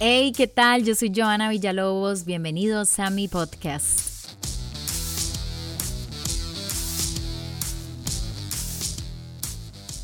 [0.00, 0.84] Hey, ¿qué tal?
[0.84, 2.24] Yo soy Joana Villalobos.
[2.24, 4.28] Bienvenidos a mi podcast.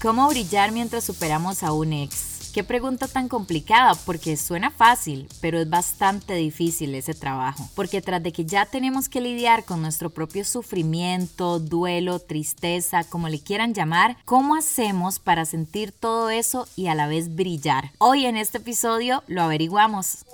[0.02, 2.23] ¿Cómo brillar mientras superamos a un ex?
[2.54, 7.68] Qué pregunta tan complicada, porque suena fácil, pero es bastante difícil ese trabajo.
[7.74, 13.28] Porque tras de que ya tenemos que lidiar con nuestro propio sufrimiento, duelo, tristeza, como
[13.28, 17.90] le quieran llamar, ¿cómo hacemos para sentir todo eso y a la vez brillar?
[17.98, 20.24] Hoy en este episodio lo averiguamos.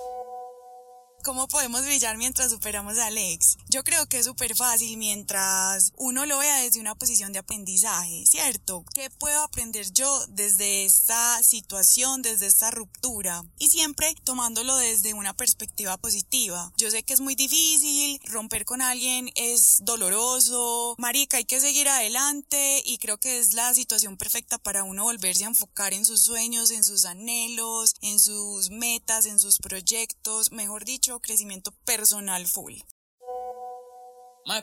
[1.22, 3.58] ¿Cómo podemos brillar mientras superamos a Alex?
[3.68, 8.24] Yo creo que es súper fácil mientras uno lo vea desde una posición de aprendizaje,
[8.26, 8.84] ¿cierto?
[8.94, 13.44] ¿Qué puedo aprender yo desde esta situación, desde esta ruptura?
[13.58, 16.72] Y siempre tomándolo desde una perspectiva positiva.
[16.78, 21.88] Yo sé que es muy difícil, romper con alguien es doloroso, marica, hay que seguir
[21.88, 26.22] adelante y creo que es la situación perfecta para uno volverse a enfocar en sus
[26.22, 32.84] sueños, en sus anhelos, en sus metas, en sus proyectos, mejor dicho, crecimiento personal full.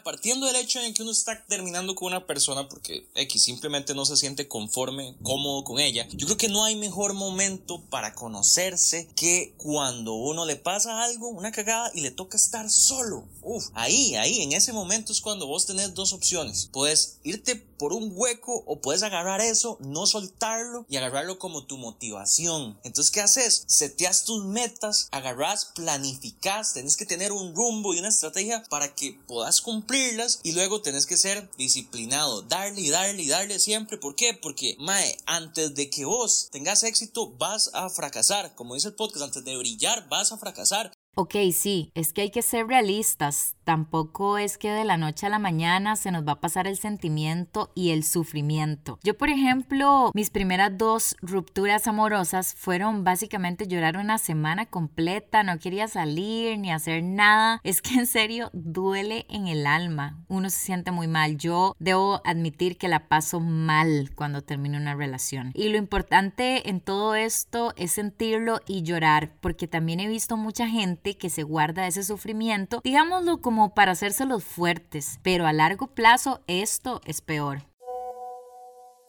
[0.04, 4.06] Partiendo del hecho en que uno está terminando con una persona porque X simplemente no
[4.06, 9.08] se siente conforme, cómodo con ella, yo creo que no hay mejor momento para conocerse
[9.16, 13.26] que cuando uno le pasa algo, una cagada y le toca estar solo.
[13.42, 16.70] Uf, ahí, ahí, en ese momento es cuando vos tenés dos opciones.
[16.72, 21.78] Puedes irte por un hueco o puedes agarrar eso, no soltarlo y agarrarlo como tu
[21.78, 22.78] motivación.
[22.84, 23.64] Entonces, ¿qué haces?
[23.68, 29.18] Seteas tus metas, agarras, planificas, tenés que tener un rumbo y una estrategia para que
[29.28, 33.98] puedas cumplirlas y luego tenés que ser disciplinado, darle y darle y darle siempre.
[33.98, 34.34] ¿Por qué?
[34.34, 38.56] Porque, mae, antes de que vos tengas éxito vas a fracasar.
[38.56, 40.97] Como dice el podcast, antes de brillar vas a fracasar.
[41.20, 43.56] Ok, sí, es que hay que ser realistas.
[43.64, 46.78] Tampoco es que de la noche a la mañana se nos va a pasar el
[46.78, 49.00] sentimiento y el sufrimiento.
[49.04, 55.58] Yo, por ejemplo, mis primeras dos rupturas amorosas fueron básicamente llorar una semana completa, no
[55.58, 57.60] quería salir ni hacer nada.
[57.68, 60.24] Es que en serio duele en el alma.
[60.28, 61.38] Uno se siente muy mal.
[61.38, 65.52] Yo debo admitir que la paso mal cuando termino una relación.
[65.56, 70.70] Y lo importante en todo esto es sentirlo y llorar, porque también he visto mucha
[70.70, 76.42] gente que se guarda ese sufrimiento, digámoslo como para hacérselos fuertes, pero a largo plazo
[76.48, 77.64] esto es peor.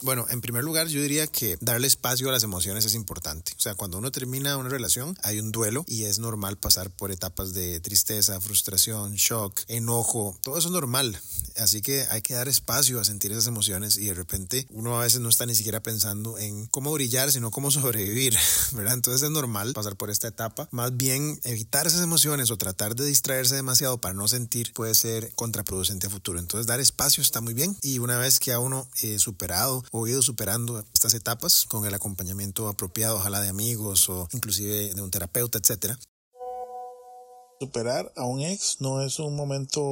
[0.00, 3.53] Bueno, en primer lugar, yo diría que darle espacio a las emociones es importante.
[3.56, 7.10] O sea, cuando uno termina una relación, hay un duelo y es normal pasar por
[7.10, 10.38] etapas de tristeza, frustración, shock, enojo.
[10.44, 11.19] Todo eso es normal.
[11.56, 15.03] Así que hay que dar espacio a sentir esas emociones y de repente uno a
[15.03, 18.37] veces no está ni siquiera pensando en cómo brillar, sino cómo sobrevivir,
[18.75, 18.94] ¿verdad?
[18.94, 20.69] Entonces es normal pasar por esta etapa.
[20.70, 25.32] Más bien, evitar esas emociones o tratar de distraerse demasiado para no sentir puede ser
[25.34, 26.38] contraproducente a futuro.
[26.38, 30.06] Entonces, dar espacio está muy bien y una vez que a uno eh, superado o
[30.06, 35.10] ido superando estas etapas con el acompañamiento apropiado, ojalá de amigos o inclusive de un
[35.10, 35.99] terapeuta, etcétera,
[37.60, 39.82] Superar a un ex no es un momento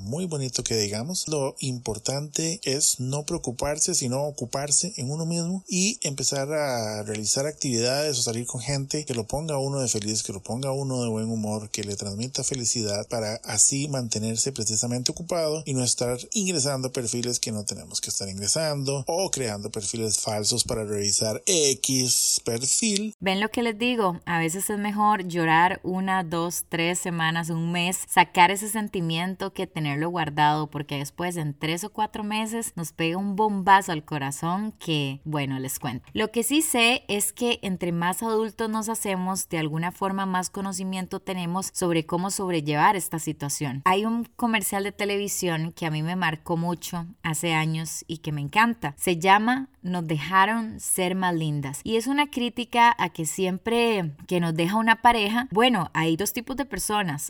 [0.00, 1.28] muy bonito que digamos.
[1.28, 8.18] Lo importante es no preocuparse, sino ocuparse en uno mismo y empezar a realizar actividades
[8.18, 11.00] o salir con gente que lo ponga a uno de feliz, que lo ponga uno
[11.00, 16.18] de buen humor, que le transmita felicidad para así mantenerse precisamente ocupado y no estar
[16.32, 22.40] ingresando perfiles que no tenemos que estar ingresando o creando perfiles falsos para revisar X
[22.44, 23.14] perfil.
[23.20, 24.20] ¿Ven lo que les digo?
[24.24, 29.66] A veces es mejor llorar una, dos, tres semanas, un mes, sacar ese sentimiento que
[29.66, 34.72] tenerlo guardado, porque después en tres o cuatro meses nos pega un bombazo al corazón
[34.72, 36.08] que, bueno, les cuento.
[36.12, 40.50] Lo que sí sé es que entre más adultos nos hacemos, de alguna forma más
[40.50, 43.82] conocimiento tenemos sobre cómo sobrellevar esta situación.
[43.84, 48.32] Hay un comercial de televisión que a mí me marcó mucho hace años y que
[48.32, 48.94] me encanta.
[48.96, 51.80] Se llama Nos dejaron ser más lindas.
[51.84, 56.32] Y es una crítica a que siempre que nos deja una pareja, bueno, hay dos
[56.32, 56.85] tipos de personas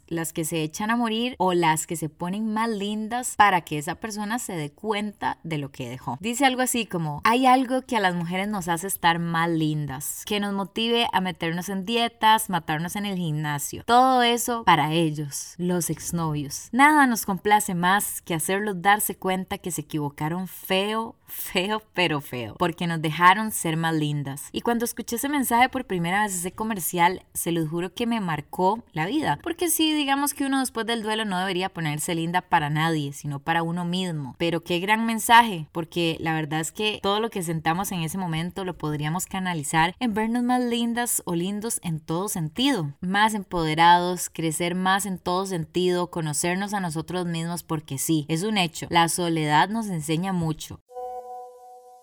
[0.08, 3.78] las que se echan a morir o las que se ponen más lindas para que
[3.78, 6.18] esa persona se dé cuenta de lo que dejó.
[6.20, 10.24] Dice algo así como, hay algo que a las mujeres nos hace estar más lindas,
[10.26, 13.82] que nos motive a meternos en dietas, matarnos en el gimnasio.
[13.84, 16.68] Todo eso para ellos, los exnovios.
[16.72, 22.56] Nada nos complace más que hacerlos darse cuenta que se equivocaron feo, feo, pero feo,
[22.58, 24.50] porque nos dejaron ser más lindas.
[24.52, 28.20] Y cuando escuché ese mensaje por primera vez, ese comercial, se los juro que me
[28.20, 32.40] marcó la vida porque sí, digamos que uno después del duelo no debería ponerse linda
[32.40, 34.34] para nadie, sino para uno mismo.
[34.38, 38.18] Pero qué gran mensaje, porque la verdad es que todo lo que sentamos en ese
[38.18, 44.30] momento lo podríamos canalizar en vernos más lindas o lindos en todo sentido, más empoderados,
[44.30, 49.08] crecer más en todo sentido, conocernos a nosotros mismos, porque sí, es un hecho, la
[49.08, 50.80] soledad nos enseña mucho.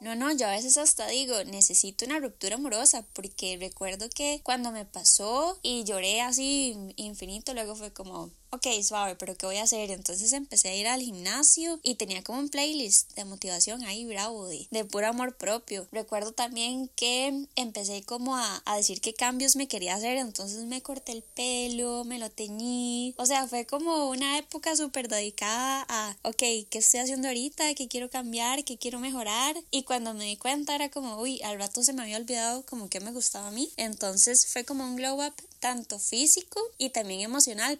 [0.03, 4.69] No, no, yo a veces hasta digo, necesito una ruptura amorosa, porque recuerdo que cuando
[4.69, 9.63] me pasó y lloré así infinito, luego fue como, ok, suave, pero ¿qué voy a
[9.63, 9.89] hacer?
[9.89, 14.47] Entonces empecé a ir al gimnasio y tenía como un playlist de motivación ahí bravo,
[14.47, 15.87] de, de puro amor propio.
[15.91, 20.83] Recuerdo también que empecé como a, a, decir qué cambios me quería hacer, entonces me
[20.83, 26.15] corté el pelo, me lo teñí, o sea, fue como una época súper dedicada a,
[26.21, 27.73] ok, ¿qué estoy haciendo ahorita?
[27.73, 28.63] ¿Qué quiero cambiar?
[28.63, 29.55] ¿Qué quiero mejorar?
[29.71, 32.87] Y cuando me di cuenta era como, uy, al rato se me había olvidado como
[32.87, 33.71] que me gustaba a mí.
[33.77, 37.79] Entonces fue como un glow up tanto físico y también emocional.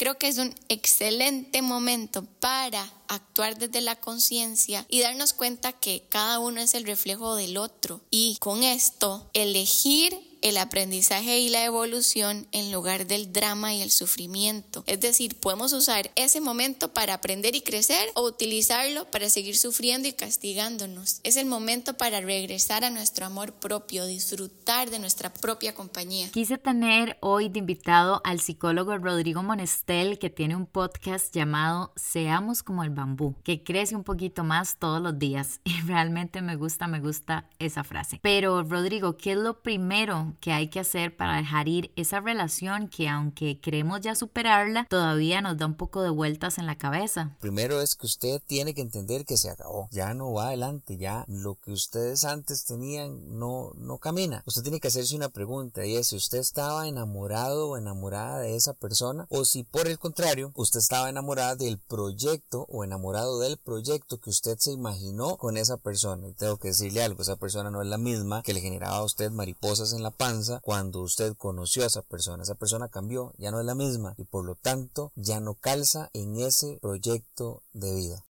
[0.00, 6.06] Creo que es un excelente momento para actuar desde la conciencia y darnos cuenta que
[6.08, 8.00] cada uno es el reflejo del otro.
[8.10, 13.90] Y con esto elegir el aprendizaje y la evolución en lugar del drama y el
[13.90, 14.84] sufrimiento.
[14.86, 20.08] Es decir, podemos usar ese momento para aprender y crecer o utilizarlo para seguir sufriendo
[20.08, 21.20] y castigándonos.
[21.24, 26.30] Es el momento para regresar a nuestro amor propio, disfrutar de nuestra propia compañía.
[26.30, 32.62] Quise tener hoy de invitado al psicólogo Rodrigo Monestel que tiene un podcast llamado Seamos
[32.62, 36.86] como el bambú, que crece un poquito más todos los días y realmente me gusta,
[36.86, 38.18] me gusta esa frase.
[38.22, 42.88] Pero Rodrigo, ¿qué es lo primero que hay que hacer para dejar ir esa relación
[42.88, 47.36] que aunque queremos ya superarla, todavía nos da un poco de vueltas en la cabeza.
[47.40, 51.24] Primero es que usted tiene que entender que se acabó, ya no va adelante, ya
[51.28, 54.42] lo que ustedes antes tenían no, no camina.
[54.46, 58.56] Usted tiene que hacerse una pregunta y es si usted estaba enamorado o enamorada de
[58.56, 63.58] esa persona o si por el contrario usted estaba enamorada del proyecto o enamorado del
[63.58, 66.28] proyecto que usted se imaginó con esa persona.
[66.28, 69.04] Y tengo que decirle algo, esa persona no es la misma que le generaba a
[69.04, 72.42] usted mariposas en la panza cuando usted conoció a esa persona.
[72.42, 76.10] Esa persona cambió, ya no es la misma y por lo tanto ya no calza
[76.12, 78.26] en ese proyecto de vida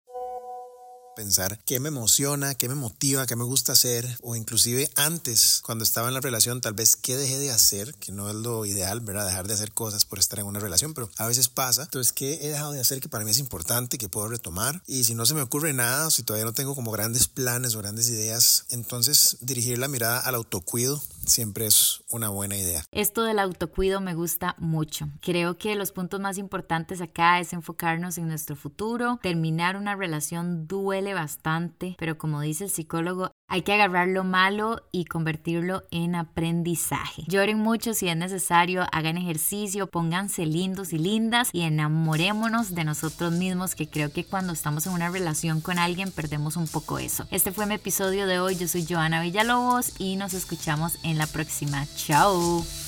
[1.17, 5.83] pensar qué me emociona, qué me motiva, qué me gusta hacer, o inclusive antes, cuando
[5.83, 9.01] estaba en la relación, tal vez qué dejé de hacer, que no es lo ideal,
[9.01, 9.27] ¿verdad?
[9.27, 11.85] Dejar de hacer cosas por estar en una relación, pero a veces pasa.
[11.85, 14.83] Entonces, ¿qué he dejado de hacer que para mí es importante, que puedo retomar?
[14.87, 17.79] Y si no se me ocurre nada, si todavía no tengo como grandes planes o
[17.79, 22.85] grandes ideas, entonces dirigir la mirada al autocuido siempre es una buena idea.
[22.93, 25.09] Esto del autocuido me gusta mucho.
[25.21, 30.67] Creo que los puntos más importantes acá es enfocarnos en nuestro futuro, terminar una relación
[30.67, 36.15] duele bastante, pero como dice el psicólogo, hay que agarrar lo malo y convertirlo en
[36.15, 37.25] aprendizaje.
[37.29, 43.33] Lloren mucho si es necesario, hagan ejercicio, pónganse lindos y lindas y enamorémonos de nosotros
[43.33, 47.27] mismos, que creo que cuando estamos en una relación con alguien perdemos un poco eso.
[47.31, 51.27] Este fue mi episodio de hoy, yo soy Joana Villalobos y nos escuchamos en la
[51.27, 51.87] próxima.
[51.97, 52.86] Chao.